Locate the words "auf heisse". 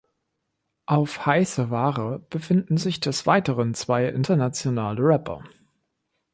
0.87-1.69